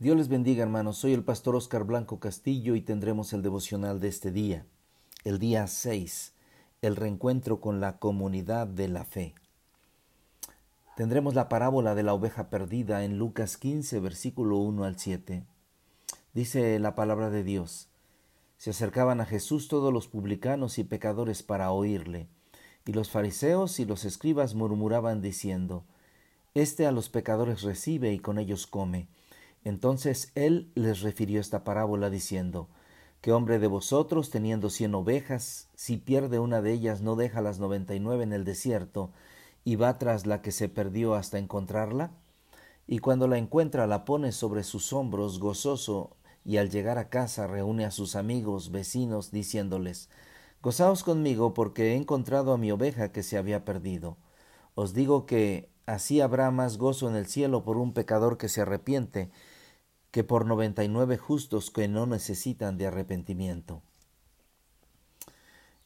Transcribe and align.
Dios 0.00 0.16
les 0.16 0.28
bendiga 0.28 0.62
hermanos, 0.62 0.96
soy 0.96 1.12
el 1.12 1.24
pastor 1.24 1.56
Oscar 1.56 1.84
Blanco 1.84 2.20
Castillo 2.20 2.74
y 2.74 2.80
tendremos 2.80 3.34
el 3.34 3.42
devocional 3.42 4.00
de 4.00 4.08
este 4.08 4.32
día, 4.32 4.64
el 5.24 5.38
día 5.38 5.66
6, 5.66 6.32
el 6.80 6.96
reencuentro 6.96 7.60
con 7.60 7.82
la 7.82 7.98
comunidad 7.98 8.66
de 8.66 8.88
la 8.88 9.04
fe. 9.04 9.34
Tendremos 10.96 11.34
la 11.34 11.50
parábola 11.50 11.94
de 11.94 12.02
la 12.02 12.14
oveja 12.14 12.48
perdida 12.48 13.04
en 13.04 13.18
Lucas 13.18 13.58
15, 13.58 14.00
versículo 14.00 14.56
1 14.56 14.84
al 14.84 14.98
7. 14.98 15.44
Dice 16.32 16.78
la 16.78 16.94
palabra 16.94 17.28
de 17.28 17.44
Dios, 17.44 17.90
se 18.56 18.70
acercaban 18.70 19.20
a 19.20 19.26
Jesús 19.26 19.68
todos 19.68 19.92
los 19.92 20.08
publicanos 20.08 20.78
y 20.78 20.84
pecadores 20.84 21.42
para 21.42 21.72
oírle, 21.72 22.26
y 22.86 22.94
los 22.94 23.10
fariseos 23.10 23.78
y 23.80 23.84
los 23.84 24.06
escribas 24.06 24.54
murmuraban 24.54 25.20
diciendo, 25.20 25.84
Este 26.54 26.86
a 26.86 26.90
los 26.90 27.10
pecadores 27.10 27.60
recibe 27.60 28.14
y 28.14 28.18
con 28.18 28.38
ellos 28.38 28.66
come. 28.66 29.06
Entonces 29.64 30.32
él 30.34 30.70
les 30.74 31.00
refirió 31.00 31.40
esta 31.40 31.64
parábola 31.64 32.10
diciendo, 32.10 32.68
¿Qué 33.20 33.32
hombre 33.32 33.58
de 33.58 33.66
vosotros, 33.66 34.30
teniendo 34.30 34.70
cien 34.70 34.94
ovejas, 34.94 35.68
si 35.74 35.98
pierde 35.98 36.38
una 36.38 36.62
de 36.62 36.72
ellas, 36.72 37.02
no 37.02 37.16
deja 37.16 37.42
las 37.42 37.58
noventa 37.58 37.94
y 37.94 38.00
nueve 38.00 38.24
en 38.24 38.32
el 38.32 38.44
desierto 38.44 39.12
y 39.62 39.76
va 39.76 39.98
tras 39.98 40.26
la 40.26 40.40
que 40.40 40.52
se 40.52 40.70
perdió 40.70 41.14
hasta 41.14 41.38
encontrarla? 41.38 42.12
Y 42.86 42.98
cuando 42.98 43.28
la 43.28 43.36
encuentra, 43.36 43.86
la 43.86 44.04
pone 44.04 44.32
sobre 44.32 44.62
sus 44.62 44.92
hombros 44.92 45.38
gozoso, 45.38 46.16
y 46.44 46.56
al 46.56 46.70
llegar 46.70 46.96
a 46.98 47.10
casa 47.10 47.46
reúne 47.46 47.84
a 47.84 47.90
sus 47.90 48.16
amigos, 48.16 48.70
vecinos, 48.70 49.30
diciéndoles, 49.30 50.08
Gozaos 50.62 51.04
conmigo 51.04 51.54
porque 51.54 51.92
he 51.92 51.96
encontrado 51.96 52.52
a 52.52 52.58
mi 52.58 52.70
oveja 52.70 53.12
que 53.12 53.22
se 53.22 53.38
había 53.38 53.64
perdido. 53.64 54.18
Os 54.74 54.92
digo 54.92 55.24
que 55.24 55.69
así 55.86 56.20
habrá 56.20 56.50
más 56.50 56.78
gozo 56.78 57.08
en 57.08 57.16
el 57.16 57.26
cielo 57.26 57.64
por 57.64 57.76
un 57.76 57.92
pecador 57.92 58.38
que 58.38 58.48
se 58.48 58.60
arrepiente, 58.60 59.30
que 60.10 60.24
por 60.24 60.46
noventa 60.46 60.84
y 60.84 60.88
nueve 60.88 61.16
justos 61.16 61.70
que 61.70 61.88
no 61.88 62.06
necesitan 62.06 62.78
de 62.78 62.86
arrepentimiento. 62.86 63.82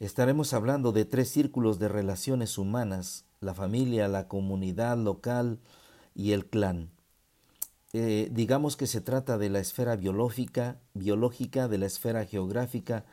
Estaremos 0.01 0.53
hablando 0.53 0.93
de 0.93 1.05
tres 1.05 1.31
círculos 1.31 1.79
de 1.79 1.89
relaciones 1.89 2.59
humanas, 2.59 3.25
la 3.41 3.55
familia, 3.55 4.09
la 4.09 4.29
comunidad 4.29 4.97
local 4.99 5.61
y 6.15 6.33
el 6.33 6.47
clan. 6.47 6.91
Eh, 7.93 8.29
digamos 8.33 8.77
que 8.77 8.89
se 8.89 9.01
trata 9.01 9.39
de 9.39 9.51
la 9.51 9.61
esfera 9.61 9.95
biológica, 9.95 10.81
biológica, 10.95 11.69
de 11.69 11.79
la 11.79 11.87
esfera 11.87 12.25
geográfica 12.25 13.05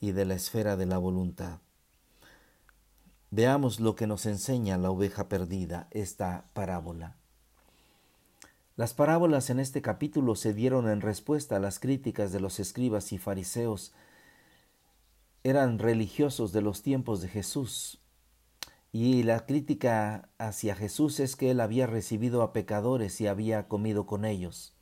y 0.00 0.12
de 0.12 0.24
la 0.24 0.34
esfera 0.34 0.76
de 0.76 0.86
la 0.86 0.96
voluntad. 0.96 1.58
Veamos 3.34 3.80
lo 3.80 3.96
que 3.96 4.06
nos 4.06 4.26
enseña 4.26 4.76
la 4.76 4.90
oveja 4.90 5.30
perdida, 5.30 5.88
esta 5.90 6.44
parábola. 6.52 7.16
Las 8.76 8.92
parábolas 8.92 9.48
en 9.48 9.58
este 9.58 9.80
capítulo 9.80 10.34
se 10.34 10.52
dieron 10.52 10.86
en 10.86 11.00
respuesta 11.00 11.56
a 11.56 11.58
las 11.58 11.78
críticas 11.78 12.32
de 12.32 12.40
los 12.40 12.60
escribas 12.60 13.10
y 13.10 13.16
fariseos. 13.16 13.94
Eran 15.44 15.78
religiosos 15.78 16.52
de 16.52 16.60
los 16.60 16.82
tiempos 16.82 17.22
de 17.22 17.28
Jesús. 17.28 18.02
Y 18.92 19.22
la 19.22 19.46
crítica 19.46 20.28
hacia 20.36 20.74
Jesús 20.74 21.18
es 21.18 21.34
que 21.34 21.52
él 21.52 21.60
había 21.60 21.86
recibido 21.86 22.42
a 22.42 22.52
pecadores 22.52 23.18
y 23.22 23.28
había 23.28 23.66
comido 23.66 24.04
con 24.04 24.26
ellos. 24.26 24.74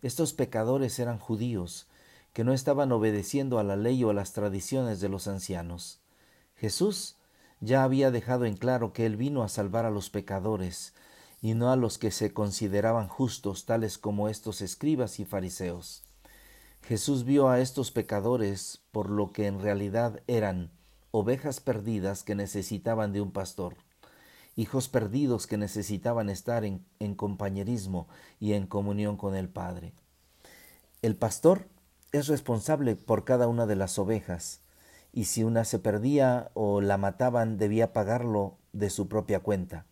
Estos 0.00 0.32
pecadores 0.32 0.96
eran 1.00 1.18
judíos, 1.18 1.88
que 2.32 2.44
no 2.44 2.52
estaban 2.52 2.92
obedeciendo 2.92 3.58
a 3.58 3.64
la 3.64 3.74
ley 3.74 4.04
o 4.04 4.10
a 4.10 4.14
las 4.14 4.32
tradiciones 4.32 5.00
de 5.00 5.08
los 5.08 5.26
ancianos. 5.26 6.02
Jesús 6.54 7.16
ya 7.60 7.82
había 7.82 8.10
dejado 8.10 8.44
en 8.44 8.56
claro 8.56 8.92
que 8.92 9.06
él 9.06 9.16
vino 9.16 9.42
a 9.42 9.48
salvar 9.48 9.86
a 9.86 9.90
los 9.90 10.10
pecadores, 10.10 10.94
y 11.40 11.54
no 11.54 11.70
a 11.70 11.76
los 11.76 11.98
que 11.98 12.10
se 12.10 12.32
consideraban 12.32 13.08
justos, 13.08 13.66
tales 13.66 13.98
como 13.98 14.28
estos 14.28 14.60
escribas 14.60 15.20
y 15.20 15.24
fariseos. 15.24 16.04
Jesús 16.82 17.24
vio 17.24 17.48
a 17.48 17.60
estos 17.60 17.90
pecadores 17.90 18.82
por 18.92 19.10
lo 19.10 19.32
que 19.32 19.46
en 19.46 19.60
realidad 19.60 20.22
eran 20.26 20.70
ovejas 21.10 21.60
perdidas 21.60 22.22
que 22.22 22.34
necesitaban 22.34 23.12
de 23.12 23.20
un 23.20 23.32
pastor, 23.32 23.76
hijos 24.54 24.88
perdidos 24.88 25.46
que 25.46 25.56
necesitaban 25.56 26.30
estar 26.30 26.64
en, 26.64 26.84
compañerismo 27.14 28.08
y 28.38 28.54
en 28.54 28.66
comunión 28.66 29.16
con 29.16 29.34
el 29.34 29.48
Padre. 29.48 29.94
El 31.02 31.16
pastor 31.16 31.68
es 32.12 32.28
responsable 32.28 32.96
por 32.96 33.24
cada 33.24 33.48
una 33.48 33.66
de 33.66 33.76
las 33.76 33.98
ovejas, 33.98 34.60
y 35.16 35.24
si 35.24 35.44
una 35.44 35.64
se 35.64 35.78
perdía 35.78 36.50
o 36.52 36.82
la 36.82 36.98
mataban 36.98 37.56
debía 37.56 37.94
pagarlo 37.94 38.58
de 38.74 38.90
su 38.90 39.08
propia 39.08 39.40
cuenta. 39.40 39.86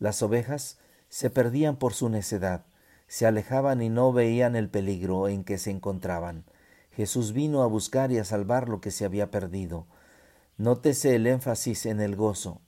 Las 0.00 0.20
ovejas 0.20 0.80
se 1.08 1.30
perdían 1.30 1.76
por 1.76 1.94
su 1.94 2.08
necedad, 2.08 2.66
se 3.06 3.24
alejaban 3.24 3.80
y 3.82 3.88
no 3.88 4.12
veían 4.12 4.56
el 4.56 4.68
peligro 4.68 5.28
en 5.28 5.44
que 5.44 5.58
se 5.58 5.70
encontraban. 5.70 6.44
Jesús 6.90 7.32
vino 7.32 7.62
a 7.62 7.68
buscar 7.68 8.10
y 8.10 8.18
a 8.18 8.24
salvar 8.24 8.68
lo 8.68 8.80
que 8.80 8.90
se 8.90 9.04
había 9.04 9.30
perdido. 9.30 9.86
Nótese 10.56 11.14
el 11.14 11.28
énfasis 11.28 11.86
en 11.86 12.00
el 12.00 12.16
gozo. 12.16 12.60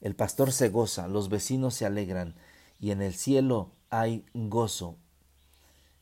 El 0.00 0.14
pastor 0.14 0.52
se 0.52 0.68
goza, 0.68 1.08
los 1.08 1.30
vecinos 1.30 1.74
se 1.74 1.84
alegran, 1.84 2.36
y 2.78 2.92
en 2.92 3.02
el 3.02 3.14
cielo 3.14 3.72
hay 3.90 4.24
gozo. 4.34 4.98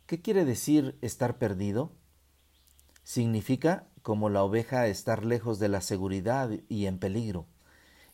¿Qué 0.05 0.21
quiere 0.21 0.45
decir 0.45 0.99
estar 1.01 1.39
perdido? 1.39 1.91
Significa, 3.03 3.87
como 4.03 4.29
la 4.29 4.43
oveja, 4.43 4.87
estar 4.87 5.25
lejos 5.25 5.59
de 5.59 5.69
la 5.69 5.81
seguridad 5.81 6.51
y 6.69 6.87
en 6.87 6.99
peligro. 6.99 7.47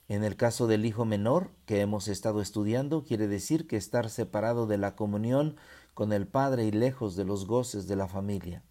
En 0.09 0.25
el 0.25 0.37
caso 0.37 0.67
del 0.67 0.87
hijo 0.87 1.05
menor 1.05 1.51
que 1.67 1.81
hemos 1.81 2.09
estado 2.09 2.41
estudiando, 2.41 3.05
quiere 3.05 3.29
decir 3.29 3.67
que 3.67 3.77
estar 3.77 4.09
separado 4.09 4.67
de 4.67 4.79
la 4.79 4.97
comunión 4.97 5.57
con 5.93 6.13
el 6.13 6.27
Padre 6.27 6.65
y 6.65 6.71
lejos 6.71 7.15
de 7.17 7.25
los 7.25 7.47
goces 7.47 7.89
de 7.89 7.97
la 7.97 8.09
familia. 8.09 8.63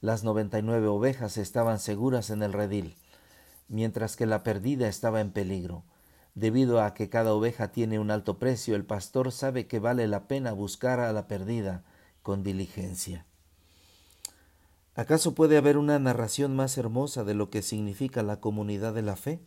Las 0.00 0.22
noventa 0.22 0.58
y 0.58 0.62
nueve 0.62 0.86
ovejas 0.86 1.36
estaban 1.36 1.80
seguras 1.80 2.30
en 2.30 2.42
el 2.42 2.52
redil, 2.52 2.96
mientras 3.68 4.14
que 4.14 4.26
la 4.26 4.44
perdida 4.44 4.86
estaba 4.86 5.20
en 5.20 5.32
peligro. 5.32 5.82
Debido 6.36 6.80
a 6.80 6.94
que 6.94 7.08
cada 7.08 7.32
oveja 7.32 7.72
tiene 7.72 7.98
un 7.98 8.10
alto 8.10 8.38
precio, 8.38 8.76
el 8.76 8.84
pastor 8.84 9.32
sabe 9.32 9.66
que 9.66 9.80
vale 9.80 10.06
la 10.06 10.28
pena 10.28 10.52
buscar 10.52 11.00
a 11.00 11.12
la 11.12 11.26
perdida 11.26 11.82
con 12.22 12.44
diligencia. 12.44 13.25
¿Acaso 14.96 15.34
puede 15.34 15.58
haber 15.58 15.76
una 15.76 15.98
narración 15.98 16.56
más 16.56 16.78
hermosa 16.78 17.22
de 17.22 17.34
lo 17.34 17.50
que 17.50 17.60
significa 17.60 18.22
la 18.22 18.40
comunidad 18.40 18.94
de 18.94 19.02
la 19.02 19.14
fe? 19.14 19.40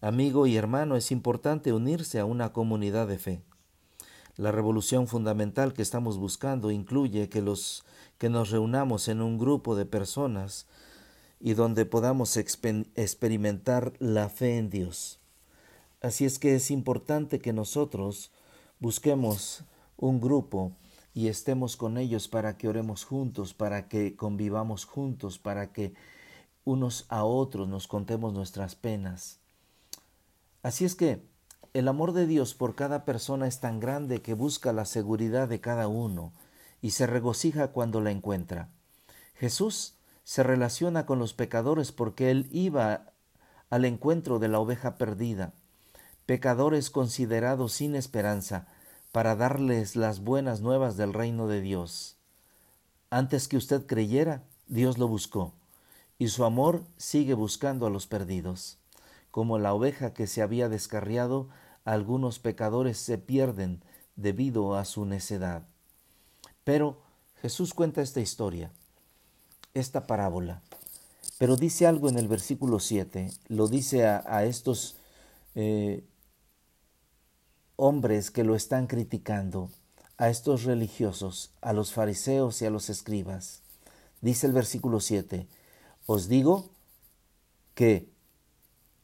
Amigo 0.00 0.46
y 0.46 0.56
hermano, 0.56 0.96
es 0.96 1.12
importante 1.12 1.74
unirse 1.74 2.18
a 2.18 2.24
una 2.24 2.54
comunidad 2.54 3.06
de 3.08 3.18
fe. 3.18 3.42
La 4.38 4.52
revolución 4.52 5.06
fundamental 5.06 5.74
que 5.74 5.82
estamos 5.82 6.16
buscando 6.16 6.70
incluye 6.70 7.28
que 7.28 7.42
los 7.42 7.84
que 8.16 8.30
nos 8.30 8.48
reunamos 8.48 9.06
en 9.08 9.20
un 9.20 9.36
grupo 9.36 9.76
de 9.76 9.84
personas 9.84 10.66
y 11.38 11.52
donde 11.52 11.84
podamos 11.84 12.38
experimentar 12.38 13.92
la 13.98 14.30
fe 14.30 14.56
en 14.56 14.70
Dios. 14.70 15.18
Así 16.00 16.24
es 16.24 16.38
que 16.38 16.54
es 16.54 16.70
importante 16.70 17.38
que 17.38 17.52
nosotros 17.52 18.30
busquemos 18.78 19.64
un 19.98 20.22
grupo 20.22 20.72
y 21.14 21.28
estemos 21.28 21.76
con 21.76 21.98
ellos 21.98 22.28
para 22.28 22.56
que 22.56 22.68
oremos 22.68 23.04
juntos, 23.04 23.54
para 23.54 23.88
que 23.88 24.16
convivamos 24.16 24.84
juntos, 24.84 25.38
para 25.38 25.72
que 25.72 25.94
unos 26.64 27.06
a 27.08 27.24
otros 27.24 27.68
nos 27.68 27.88
contemos 27.88 28.32
nuestras 28.32 28.74
penas. 28.74 29.38
Así 30.62 30.84
es 30.84 30.94
que 30.94 31.22
el 31.72 31.88
amor 31.88 32.12
de 32.12 32.26
Dios 32.26 32.54
por 32.54 32.74
cada 32.74 33.04
persona 33.04 33.46
es 33.46 33.60
tan 33.60 33.80
grande 33.80 34.22
que 34.22 34.34
busca 34.34 34.72
la 34.72 34.84
seguridad 34.84 35.48
de 35.48 35.60
cada 35.60 35.88
uno 35.88 36.32
y 36.82 36.90
se 36.90 37.06
regocija 37.06 37.68
cuando 37.68 38.00
la 38.00 38.10
encuentra. 38.10 38.68
Jesús 39.34 39.94
se 40.24 40.42
relaciona 40.42 41.06
con 41.06 41.18
los 41.18 41.32
pecadores 41.32 41.92
porque 41.92 42.30
Él 42.30 42.48
iba 42.50 43.12
al 43.70 43.84
encuentro 43.84 44.38
de 44.38 44.48
la 44.48 44.58
oveja 44.58 44.96
perdida, 44.96 45.52
pecadores 46.26 46.90
considerados 46.90 47.72
sin 47.72 47.94
esperanza, 47.94 48.66
para 49.12 49.36
darles 49.36 49.96
las 49.96 50.20
buenas 50.20 50.60
nuevas 50.60 50.96
del 50.96 51.12
reino 51.12 51.48
de 51.48 51.60
Dios. 51.60 52.16
Antes 53.10 53.48
que 53.48 53.56
usted 53.56 53.86
creyera, 53.86 54.44
Dios 54.68 54.98
lo 54.98 55.08
buscó, 55.08 55.52
y 56.18 56.28
su 56.28 56.44
amor 56.44 56.84
sigue 56.96 57.34
buscando 57.34 57.86
a 57.86 57.90
los 57.90 58.06
perdidos. 58.06 58.78
Como 59.30 59.58
la 59.58 59.74
oveja 59.74 60.12
que 60.12 60.26
se 60.26 60.42
había 60.42 60.68
descarriado, 60.68 61.48
algunos 61.84 62.38
pecadores 62.38 62.98
se 62.98 63.18
pierden 63.18 63.82
debido 64.16 64.74
a 64.74 64.84
su 64.84 65.06
necedad. 65.06 65.66
Pero 66.62 67.02
Jesús 67.42 67.74
cuenta 67.74 68.02
esta 68.02 68.20
historia, 68.20 68.70
esta 69.74 70.06
parábola, 70.06 70.62
pero 71.38 71.56
dice 71.56 71.86
algo 71.86 72.08
en 72.10 72.18
el 72.18 72.28
versículo 72.28 72.80
7, 72.80 73.30
lo 73.48 73.66
dice 73.66 74.06
a, 74.06 74.44
estos 74.44 74.96
eh, 75.54 76.04
hombres 77.80 78.30
que 78.30 78.44
lo 78.44 78.54
están 78.54 78.86
criticando, 78.86 79.70
a 80.18 80.28
estos 80.28 80.64
religiosos, 80.64 81.50
a 81.62 81.72
los 81.72 81.92
fariseos 81.94 82.60
y 82.60 82.66
a 82.66 82.70
los 82.70 82.90
escribas. 82.90 83.62
Dice 84.20 84.46
el 84.46 84.52
versículo 84.52 85.00
7, 85.00 85.46
os 86.06 86.28
digo 86.28 86.70
que 87.74 88.10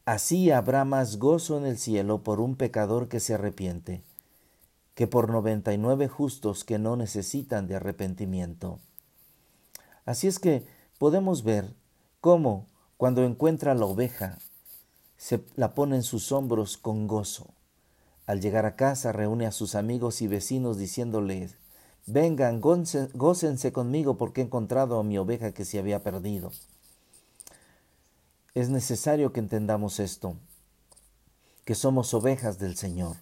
Así 0.07 0.51
habrá 0.51 0.85
más 0.85 1.19
gozo 1.19 1.57
en 1.57 1.65
el 1.65 1.77
cielo 1.77 2.23
por 2.23 2.39
un 2.39 2.55
pecador 2.55 3.09
que 3.09 3.19
se 3.19 3.33
arrepiente, 3.33 4.03
que 4.95 5.05
por 5.05 5.29
noventa 5.29 5.73
y 5.73 5.77
nueve 5.77 6.07
justos 6.07 6.63
que 6.63 6.79
no 6.79 6.95
necesitan 6.95 7.67
de 7.67 7.75
arrepentimiento. 7.75 8.79
Así 10.05 10.27
es 10.27 10.39
que 10.39 10.65
podemos 10.97 11.43
ver 11.43 11.73
cómo 12.21 12.67
cuando 12.95 13.25
encuentra 13.25 13.75
la 13.75 13.85
oveja, 13.85 14.37
se 15.17 15.43
la 15.57 15.75
pone 15.75 15.97
en 15.97 16.03
sus 16.03 16.31
hombros 16.31 16.77
con 16.77 17.05
gozo. 17.05 17.56
Al 18.27 18.41
llegar 18.41 18.65
a 18.65 18.75
casa 18.75 19.13
reúne 19.13 19.47
a 19.47 19.53
sus 19.53 19.73
amigos 19.73 20.21
y 20.21 20.27
vecinos 20.27 20.77
diciéndoles, 20.77 21.55
vengan, 22.05 22.59
gócense 22.59 23.71
conmigo 23.71 24.17
porque 24.17 24.41
he 24.41 24.43
encontrado 24.43 24.99
a 24.99 25.03
mi 25.03 25.17
oveja 25.17 25.53
que 25.53 25.63
se 25.63 25.79
había 25.79 26.03
perdido. 26.03 26.51
Es 28.53 28.69
necesario 28.69 29.31
que 29.31 29.39
entendamos 29.39 30.01
esto, 30.01 30.35
que 31.63 31.73
somos 31.73 32.13
ovejas 32.13 32.59
del 32.59 32.75
Señor, 32.75 33.15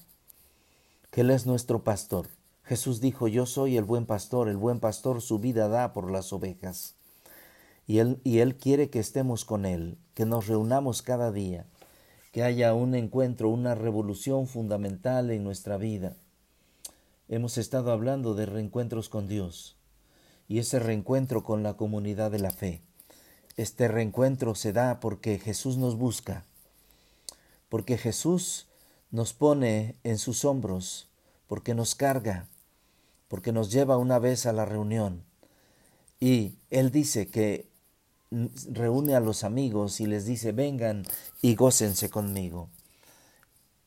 que 1.12 1.22
Él 1.22 1.30
es 1.30 1.46
nuestro 1.46 1.84
pastor. 1.84 2.28
Jesús 2.64 3.00
dijo, 3.00 3.28
yo 3.28 3.46
soy 3.46 3.78
el 3.78 3.84
buen 3.84 4.08
pastor, 4.08 4.50
el 4.50 4.58
buen 4.58 4.80
pastor 4.80 5.22
su 5.22 5.38
vida 5.38 5.68
da 5.68 5.94
por 5.94 6.10
las 6.10 6.34
ovejas. 6.34 6.96
Y 7.86 8.00
Él, 8.00 8.20
y 8.24 8.40
él 8.40 8.58
quiere 8.58 8.90
que 8.90 8.98
estemos 8.98 9.46
con 9.46 9.68
Él, 9.68 10.00
que 10.16 10.26
nos 10.26 10.48
reunamos 10.48 11.04
cada 11.04 11.32
día, 11.32 11.68
que 12.36 12.44
haya 12.44 12.74
un 12.74 12.96
encuentro, 12.96 13.48
una 13.48 13.76
revolución 13.76 14.46
fundamental 14.46 15.32
en 15.32 15.42
nuestra 15.46 15.78
vida. 15.78 16.18
Hemos 17.30 17.58
estado 17.58 17.94
hablando 17.94 18.36
de 18.36 18.46
reencuentros 18.46 19.08
con 19.08 19.30
Dios 19.30 19.78
y 20.50 20.60
ese 20.60 20.80
reencuentro 20.80 21.46
con 21.46 21.64
la 21.64 21.76
comunidad 21.76 22.32
de 22.32 22.40
la 22.40 22.52
fe. 22.52 22.82
Este 23.56 23.88
reencuentro 23.88 24.54
se 24.54 24.74
da 24.74 25.00
porque 25.00 25.40
Jesús 25.40 25.78
nos 25.78 25.96
busca, 25.96 26.44
porque 27.70 27.98
Jesús 27.98 28.68
nos 29.12 29.32
pone 29.32 29.96
en 30.04 30.18
sus 30.18 30.44
hombros, 30.44 31.08
porque 31.48 31.74
nos 31.74 31.96
carga, 31.96 32.50
porque 33.30 33.54
nos 33.54 33.72
lleva 33.72 33.96
una 33.96 34.20
vez 34.20 34.46
a 34.46 34.52
la 34.52 34.66
reunión. 34.66 35.24
Y 36.20 36.58
Él 36.70 36.92
dice 36.92 37.28
que 37.30 37.70
reúne 38.32 39.16
a 39.16 39.20
los 39.20 39.44
amigos 39.44 40.00
y 40.02 40.06
les 40.06 40.26
dice, 40.26 40.52
vengan 40.52 41.04
y 41.42 41.56
gócense 41.56 42.10
conmigo. 42.10 42.70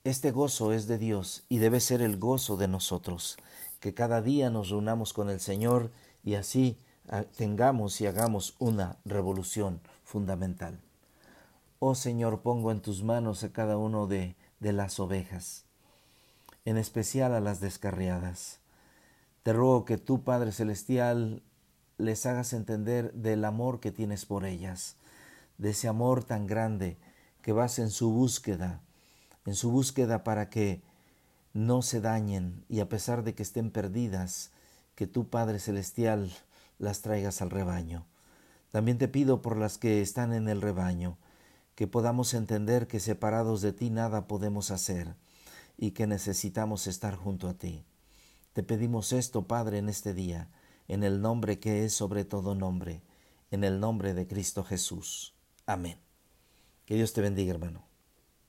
Este 0.05 0.31
gozo 0.31 0.73
es 0.73 0.87
de 0.87 0.97
Dios 0.97 1.45
y 1.49 1.59
debe 1.59 1.81
ser 1.81 2.01
el 2.03 2.17
gozo 2.19 2.57
de 2.57 2.69
nosotros, 2.69 3.37
que 3.81 3.95
cada 3.95 4.23
día 4.23 4.49
nos 4.49 4.71
reunamos 4.71 5.13
con 5.13 5.29
el 5.29 5.41
Señor 5.41 5.91
y 6.25 6.35
así 6.35 6.79
ah, 7.09 7.25
tengamos 7.37 8.01
y 8.01 8.07
hagamos 8.07 8.55
una 8.59 8.97
revolución 9.05 9.81
fundamental. 10.05 10.81
Oh 11.81 11.95
Señor, 11.95 12.41
pongo 12.41 12.73
en 12.73 12.81
tus 12.81 13.03
manos 13.03 13.45
a 13.45 13.53
cada 13.53 13.77
uno 13.77 14.07
de, 14.07 14.35
de 14.61 14.73
las 14.73 14.99
ovejas, 14.99 15.65
en 16.65 16.77
especial 16.77 17.35
a 17.35 17.41
las 17.41 17.61
descarriadas. 17.61 18.61
Te 19.43 19.53
ruego 19.53 19.85
que 19.85 19.99
tú, 19.99 20.23
Padre 20.23 20.53
Celestial, 20.53 21.43
les 21.99 22.25
hagas 22.27 22.53
entender 22.53 23.13
del 23.13 23.45
amor 23.45 23.81
que 23.81 23.93
tienes 23.93 24.25
por 24.25 24.45
ellas, 24.45 24.97
de 25.59 25.71
ese 25.71 25.89
amor 25.89 26.25
tan 26.25 26.47
grande 26.47 26.97
que 27.43 27.53
vas 27.53 27.79
en 27.79 27.91
su 27.91 28.11
búsqueda, 28.13 28.81
en 29.45 29.55
su 29.55 29.71
búsqueda 29.71 30.25
para 30.25 30.49
que 30.49 30.83
no 31.53 31.83
se 31.83 32.01
dañen 32.01 32.65
y 32.69 32.81
a 32.81 32.89
pesar 32.89 33.25
de 33.25 33.35
que 33.35 33.43
estén 33.43 33.71
perdidas, 33.71 34.53
que 34.95 35.07
tú 35.07 35.29
Padre 35.29 35.59
Celestial 35.59 36.33
las 36.79 37.03
traigas 37.03 37.43
al 37.43 37.51
rebaño. 37.51 38.07
También 38.71 38.99
te 38.99 39.09
pido 39.09 39.43
por 39.43 39.57
las 39.57 39.79
que 39.79 40.01
están 40.01 40.33
en 40.33 40.49
el 40.49 40.61
rebaño, 40.61 41.19
que 41.75 41.87
podamos 41.87 42.35
entender 42.35 42.87
que 42.87 43.01
separados 43.01 43.61
de 43.61 43.73
ti 43.73 43.91
nada 43.91 44.27
podemos 44.27 44.71
hacer 44.71 45.15
y 45.77 45.93
que 45.93 46.07
necesitamos 46.07 46.87
estar 46.87 47.17
junto 47.17 47.49
a 47.49 47.55
ti. 47.55 47.85
Te 48.53 48.63
pedimos 48.63 49.13
esto, 49.13 49.47
Padre, 49.47 49.79
en 49.79 49.89
este 49.89 50.13
día, 50.13 50.49
en 50.89 51.05
el 51.05 51.21
nombre 51.21 51.61
que 51.61 51.85
es 51.85 51.93
sobre 51.95 52.25
todo 52.25 52.55
nombre, 52.55 53.03
en 53.51 53.65
el 53.65 53.79
nombre 53.79 54.15
de 54.15 54.27
Cristo 54.27 54.65
Jesús. 54.65 55.35
Amén. 55.67 55.99
Que 56.87 56.95
Dios 56.95 57.13
te 57.13 57.21
bendiga, 57.21 57.53
hermano. 57.53 57.88